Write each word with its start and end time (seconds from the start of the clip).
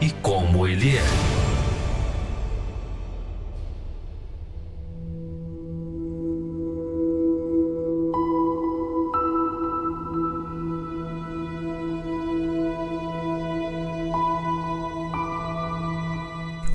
e 0.00 0.10
como 0.22 0.66
Ele 0.66 0.96
é. 0.96 1.04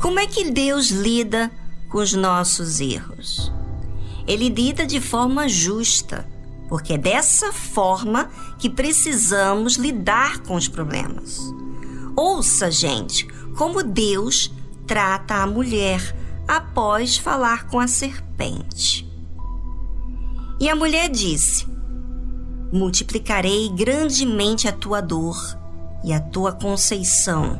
Como 0.02 0.20
é 0.20 0.28
que 0.28 0.52
Deus 0.52 0.90
lida 0.90 1.52
com 1.90 2.00
os 2.00 2.14
nossos 2.14 2.80
erros? 2.80 3.52
ele 4.28 4.50
lida 4.50 4.86
de 4.86 5.02
forma 5.02 5.48
justa, 5.48 6.28
porque 6.70 6.94
é 6.94 6.98
dessa 6.98 7.52
forma 7.52 8.30
que 8.58 8.70
precisamos 8.70 9.76
lidar 9.76 10.40
com 10.40 10.56
os 10.56 10.68
problemas. 10.68 11.40
Ouça, 12.16 12.70
gente, 12.70 13.26
como 13.58 13.84
Deus 13.84 14.52
trata 14.86 15.36
a 15.36 15.48
mulher 15.48 16.16
após 16.48 17.18
falar 17.18 17.68
com 17.68 17.80
a 17.80 17.88
serpente. 17.88 19.10
E 20.60 20.70
a 20.70 20.76
mulher 20.76 21.10
disse: 21.10 21.66
Multiplicarei 22.72 23.70
grandemente 23.70 24.68
a 24.68 24.72
tua 24.72 25.02
dor 25.02 25.38
e 26.04 26.14
a 26.14 26.20
tua 26.20 26.52
conceição. 26.52 27.60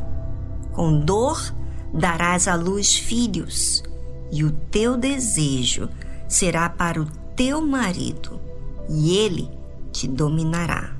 Com 0.72 1.00
dor 1.00 1.54
darás 1.94 2.48
à 2.48 2.56
luz 2.56 2.96
filhos, 2.96 3.84
e 4.32 4.44
o 4.44 4.52
teu 4.52 4.98
desejo 4.98 5.90
será 6.28 6.70
para 6.70 7.02
o 7.02 7.06
teu 7.36 7.62
marido 7.62 8.42
e 8.90 9.18
ele 9.18 9.50
te 9.92 10.08
dominará. 10.08 10.96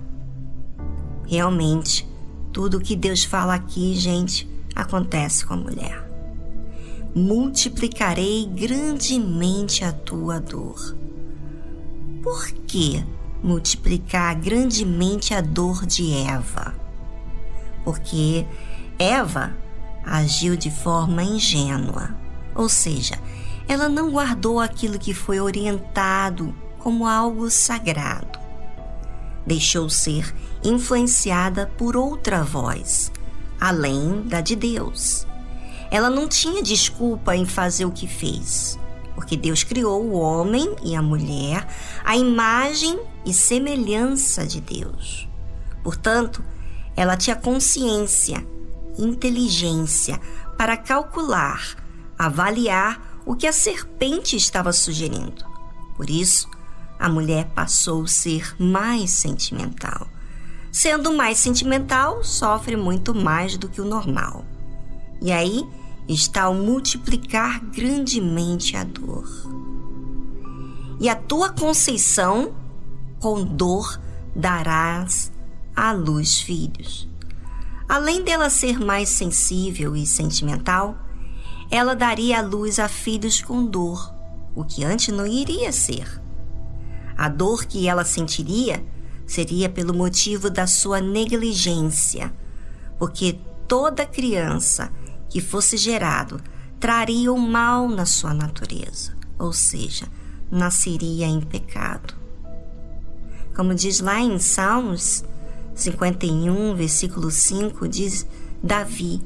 Realmente, 1.26 2.08
tudo 2.54 2.80
que 2.80 2.96
Deus 2.96 3.24
fala 3.24 3.56
aqui, 3.56 3.96
gente, 3.96 4.48
acontece 4.76 5.44
com 5.44 5.56
a 5.56 5.58
mulher. 5.58 6.08
Multiplicarei 7.16 8.46
grandemente 8.46 9.84
a 9.84 9.92
tua 9.92 10.40
dor. 10.40 10.96
Por 12.22 12.52
que 12.68 13.04
multiplicar 13.44 14.40
grandemente 14.40 15.34
a 15.34 15.42
dor 15.42 15.86
de 15.86 16.14
Eva? 16.14 16.76
Porque 17.84 18.46
Eva 19.00 19.54
agiu 20.06 20.56
de 20.56 20.70
forma 20.70 21.24
ingênua, 21.24 22.16
ou 22.56 22.70
seja, 22.70 23.20
ela 23.68 23.90
não 23.90 24.12
guardou 24.12 24.60
aquilo 24.60 25.00
que 25.00 25.14
foi 25.14 25.40
orientado 25.40 26.54
como 26.78 27.08
algo 27.08 27.50
sagrado. 27.50 28.43
Deixou 29.46 29.90
ser 29.90 30.34
influenciada 30.64 31.72
por 31.78 31.98
outra 31.98 32.44
voz, 32.44 33.12
além 33.60 34.22
da 34.22 34.42
de 34.42 34.56
Deus. 34.56 35.28
Ela 35.92 36.10
não 36.10 36.28
tinha 36.28 36.64
desculpa 36.64 37.36
em 37.36 37.46
fazer 37.46 37.86
o 37.86 37.92
que 37.92 38.08
fez, 38.08 38.80
porque 39.16 39.38
Deus 39.38 39.64
criou 39.64 40.04
o 40.04 40.14
homem 40.14 40.76
e 40.84 40.96
a 40.96 41.02
mulher 41.02 41.68
à 42.04 42.16
imagem 42.16 43.00
e 43.26 43.34
semelhança 43.34 44.48
de 44.48 44.60
Deus. 44.60 45.28
Portanto, 45.84 46.44
ela 46.96 47.18
tinha 47.18 47.36
consciência, 47.36 48.46
inteligência 48.98 50.20
para 50.58 50.78
calcular, 50.78 51.76
avaliar 52.18 53.22
o 53.26 53.36
que 53.36 53.48
a 53.48 53.54
serpente 53.54 54.36
estava 54.36 54.72
sugerindo. 54.72 55.46
Por 55.96 56.10
isso, 56.10 56.50
a 57.00 57.10
mulher 57.10 57.46
passou 57.56 58.04
a 58.04 58.08
ser 58.08 58.56
mais 58.60 59.12
sentimental. 59.12 60.08
Sendo 60.72 61.14
mais 61.14 61.38
sentimental, 61.38 62.24
sofre 62.24 62.76
muito 62.76 63.14
mais 63.14 63.58
do 63.58 63.70
que 63.70 63.80
o 63.80 63.86
normal. 63.86 64.44
E 65.22 65.32
aí 65.32 65.64
está 66.08 66.50
o 66.50 66.56
multiplicar 66.56 67.64
grandemente 67.66 68.76
a 68.76 68.84
dor. 68.84 69.28
E 71.00 71.10
a 71.10 71.16
tua 71.16 71.50
conceição, 71.50 72.54
com 73.20 73.44
dor, 73.44 74.00
darás 74.36 75.32
à 75.76 75.92
luz 75.92 76.40
filhos. 76.40 77.08
Além 77.88 78.24
dela 78.24 78.50
ser 78.50 78.80
mais 78.80 79.10
sensível 79.10 79.96
e 79.96 80.06
sentimental, 80.06 80.98
ela 81.70 81.96
daria 81.96 82.40
a 82.40 82.42
luz 82.42 82.80
a 82.80 82.88
filhos 82.88 83.42
com 83.42 83.66
dor, 83.66 84.14
o 84.56 84.64
que 84.64 84.84
antes 84.84 85.14
não 85.14 85.28
iria 85.28 85.72
ser. 85.72 86.23
A 87.24 87.30
dor 87.30 87.64
que 87.64 87.88
ela 87.88 88.04
sentiria 88.04 88.86
seria 89.26 89.70
pelo 89.70 89.94
motivo 89.94 90.50
da 90.50 90.68
sua 90.68 91.00
negligência, 91.00 92.34
porque 93.00 93.40
toda 93.66 94.06
criança 94.06 94.92
que 95.30 95.40
fosse 95.40 95.78
gerado 95.78 96.42
traria 96.82 97.32
o 97.32 97.40
mal 97.40 97.88
na 97.88 98.06
sua 98.06 98.34
natureza, 98.34 99.16
ou 99.40 99.54
seja, 99.54 100.06
nasceria 100.52 101.26
em 101.26 101.40
pecado. 101.40 102.14
Como 103.56 103.74
diz 103.74 104.02
lá 104.02 104.20
em 104.20 104.38
Salmos 104.38 105.24
51, 105.74 106.76
versículo 106.76 107.32
5, 107.32 107.88
diz 107.88 108.28
Davi: 108.62 109.22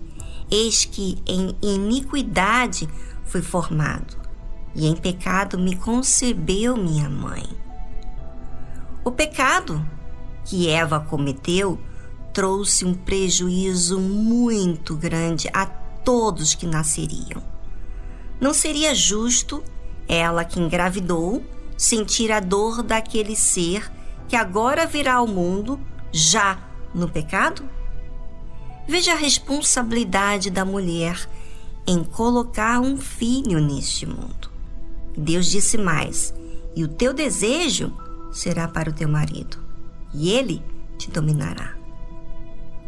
Eis 0.52 0.86
que 0.86 1.18
em 1.26 1.58
iniquidade 1.64 2.88
fui 3.26 3.42
formado, 3.42 4.16
e 4.76 4.86
em 4.86 4.96
pecado 4.96 5.58
me 5.58 5.76
concebeu 5.76 6.78
minha 6.78 7.10
mãe. 7.10 7.66
O 9.08 9.12
pecado 9.12 9.90
que 10.44 10.68
Eva 10.68 11.00
cometeu 11.00 11.80
trouxe 12.34 12.84
um 12.84 12.94
prejuízo 12.94 14.02
muito 14.02 14.98
grande 14.98 15.50
a 15.54 15.66
todos 15.66 16.54
que 16.54 16.68
nasceriam. 16.68 17.42
Não 18.38 18.54
seria 18.54 18.94
justo 18.94 19.64
ela 20.10 20.44
que 20.44 20.60
engravidou 20.60 21.42
sentir 21.78 22.34
a 22.34 22.42
dor 22.42 22.84
daquele 22.84 23.34
ser 23.34 23.90
que 24.28 24.36
agora 24.36 24.86
virá 24.86 25.14
ao 25.14 25.26
mundo 25.26 25.80
já 26.12 26.60
no 26.94 27.08
pecado? 27.08 27.64
Veja 28.90 29.14
a 29.14 29.18
responsabilidade 29.18 30.50
da 30.50 30.66
mulher 30.66 31.30
em 31.88 32.04
colocar 32.04 32.82
um 32.82 32.98
filho 32.98 33.62
neste 33.62 34.06
mundo. 34.06 34.52
Deus 35.18 35.46
disse 35.46 35.78
mais: 35.78 36.34
e 36.76 36.84
o 36.84 36.90
teu 36.90 37.14
desejo 37.14 38.06
será 38.32 38.68
para 38.68 38.90
o 38.90 38.94
teu 38.94 39.08
marido, 39.08 39.58
e 40.14 40.32
ele 40.32 40.64
te 40.98 41.10
dominará. 41.12 41.76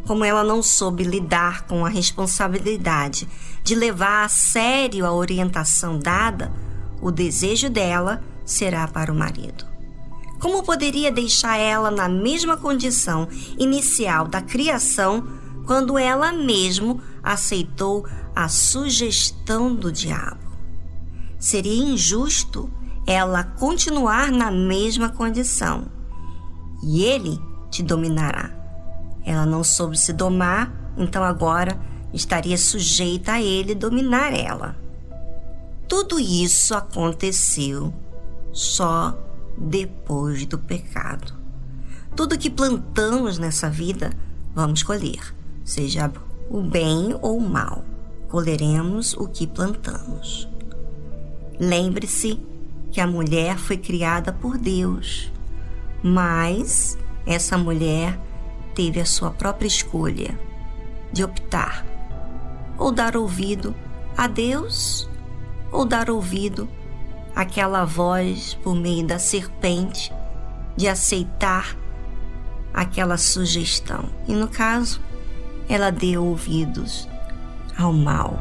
Como 0.06 0.24
ela 0.24 0.42
não 0.42 0.62
soube 0.62 1.04
lidar 1.04 1.66
com 1.66 1.84
a 1.84 1.88
responsabilidade 1.88 3.28
de 3.62 3.74
levar 3.74 4.24
a 4.24 4.28
sério 4.28 5.06
a 5.06 5.12
orientação 5.12 5.98
dada, 5.98 6.52
o 7.00 7.10
desejo 7.10 7.70
dela 7.70 8.22
será 8.44 8.88
para 8.88 9.12
o 9.12 9.14
marido. 9.14 9.64
Como 10.40 10.62
poderia 10.62 11.12
deixar 11.12 11.58
ela 11.58 11.90
na 11.90 12.08
mesma 12.08 12.56
condição 12.56 13.28
inicial 13.58 14.26
da 14.26 14.40
criação 14.40 15.26
quando 15.66 15.98
ela 15.98 16.32
mesmo 16.32 17.00
aceitou 17.22 18.06
a 18.34 18.48
sugestão 18.48 19.74
do 19.74 19.92
diabo. 19.92 20.40
Seria 21.38 21.84
injusto 21.84 22.70
ela 23.10 23.42
continuar 23.42 24.30
na 24.30 24.52
mesma 24.52 25.08
condição 25.08 25.86
e 26.80 27.02
ele 27.02 27.40
te 27.68 27.82
dominará. 27.82 28.50
Ela 29.26 29.44
não 29.44 29.64
soube 29.64 29.98
se 29.98 30.12
domar, 30.12 30.72
então 30.96 31.24
agora 31.24 31.76
estaria 32.14 32.56
sujeita 32.56 33.32
a 33.32 33.42
ele 33.42 33.74
dominar 33.74 34.32
ela. 34.32 34.76
Tudo 35.88 36.20
isso 36.20 36.72
aconteceu 36.72 37.92
só 38.52 39.18
depois 39.58 40.46
do 40.46 40.56
pecado. 40.56 41.34
Tudo 42.14 42.38
que 42.38 42.48
plantamos 42.48 43.38
nessa 43.38 43.68
vida, 43.68 44.12
vamos 44.54 44.84
colher, 44.84 45.34
seja 45.64 46.12
o 46.48 46.62
bem 46.62 47.18
ou 47.20 47.38
o 47.38 47.40
mal. 47.40 47.84
Colheremos 48.28 49.14
o 49.14 49.26
que 49.26 49.48
plantamos. 49.48 50.48
Lembre-se 51.58 52.40
que 52.90 53.00
a 53.00 53.06
mulher 53.06 53.56
foi 53.56 53.76
criada 53.76 54.32
por 54.32 54.58
Deus, 54.58 55.32
mas 56.02 56.98
essa 57.26 57.56
mulher 57.56 58.18
teve 58.74 59.00
a 59.00 59.04
sua 59.04 59.30
própria 59.30 59.68
escolha 59.68 60.38
de 61.12 61.22
optar 61.22 61.84
ou 62.78 62.90
dar 62.90 63.16
ouvido 63.16 63.74
a 64.16 64.26
Deus 64.26 65.08
ou 65.70 65.84
dar 65.84 66.10
ouvido 66.10 66.68
àquela 67.34 67.84
voz 67.84 68.54
por 68.62 68.74
meio 68.74 69.06
da 69.06 69.18
serpente 69.18 70.12
de 70.76 70.88
aceitar 70.88 71.76
aquela 72.72 73.16
sugestão. 73.16 74.04
E 74.26 74.32
no 74.32 74.48
caso, 74.48 75.00
ela 75.68 75.90
deu 75.90 76.24
ouvidos 76.24 77.08
ao 77.78 77.92
mal. 77.92 78.38